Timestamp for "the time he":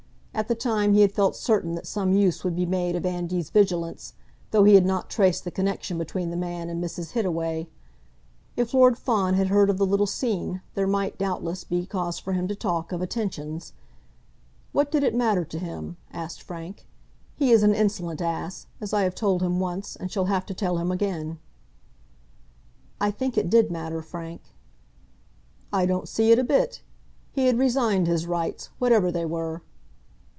0.47-1.01